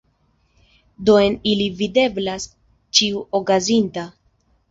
[1.09, 2.49] Do en ili videblas
[3.01, 4.09] ĉio okazinta!